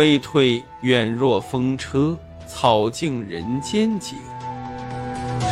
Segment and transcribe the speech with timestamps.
[0.00, 2.16] 未退，远若风车，
[2.46, 4.16] 草径人间景。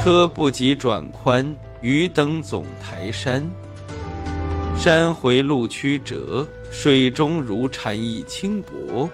[0.03, 3.47] 车不及转宽，余登总台山。
[4.75, 9.07] 山回路曲折，水中如蝉翼轻薄。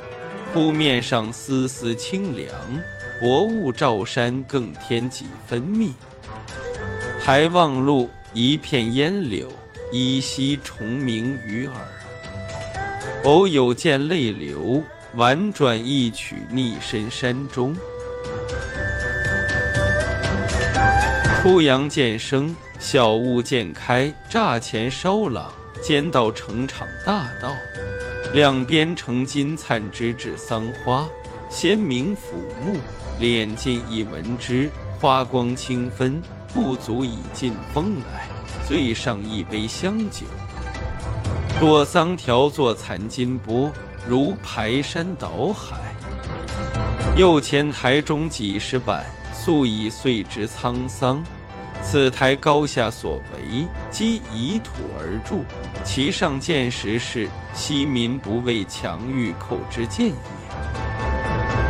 [0.52, 2.55] 铺面上丝丝清凉，
[3.21, 5.93] 薄雾罩山更添几分密。
[7.21, 9.48] 抬望路，一片烟柳，
[9.91, 11.75] 依稀虫鸣于耳。
[13.24, 14.80] 偶有见泪流，
[15.16, 17.74] 婉转一曲逆深山中。
[21.40, 27.54] 初阳渐生，小雾渐开，乍前稍朗，间到城场大道，
[28.32, 31.06] 两边成金灿之至桑花，
[31.48, 32.34] 鲜明抚
[32.65, 32.80] 目，
[33.20, 34.68] 敛尽一闻之，
[35.01, 36.20] 花光清芬。
[36.52, 38.28] 不足以尽风来，
[38.65, 40.24] 醉上一杯香酒。
[41.60, 43.73] 落桑条作残金波，
[44.09, 45.77] 如排山倒海。
[47.16, 51.23] 右前台中几十板，素以岁之沧桑。
[51.83, 55.45] 此台高下所为，积以土而筑，
[55.85, 60.15] 其上见石是西民不畏强欲寇之见也。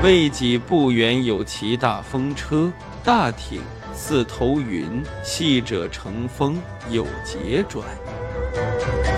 [0.02, 3.60] 未几不远有其大风车，大挺。
[3.96, 6.60] 似头云，细者成风，
[6.90, 7.86] 有节转。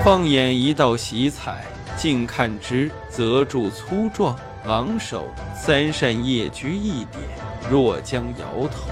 [0.05, 1.65] 放眼一道喜彩，
[1.97, 7.23] 近看之，则柱粗壮，昂首，三扇叶居一点，
[7.71, 8.91] 若将摇头。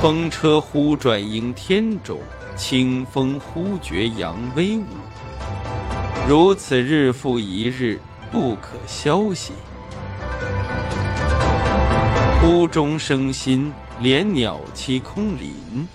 [0.00, 2.18] 风车忽转迎天中，
[2.56, 4.84] 清风忽觉扬威武。
[6.28, 7.98] 如此日复一日，
[8.30, 9.52] 不可消息。
[12.40, 13.72] 忽中生心。
[14.02, 15.86] 连鸟栖空林，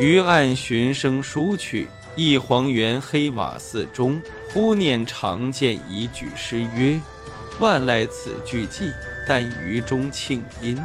[0.00, 1.86] 于岸寻声书去。
[2.16, 6.98] 一黄园黑瓦寺中，忽念常见一句诗曰
[7.60, 8.90] ：“万籁此俱寂，
[9.28, 10.78] 但余中庆音。”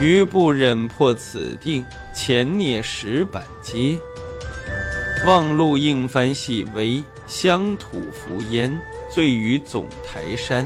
[0.00, 3.98] 余不忍破此定，前蹑石板阶。
[5.26, 8.80] 望路应帆细微，乡土浮烟，
[9.12, 10.64] 醉于总台山。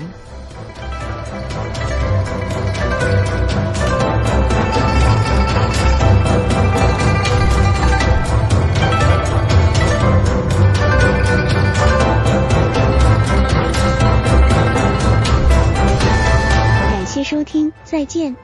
[17.51, 18.37] 听，再见。